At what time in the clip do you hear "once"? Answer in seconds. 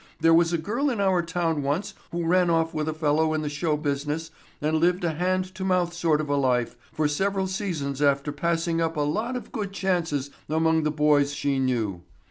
1.61-1.93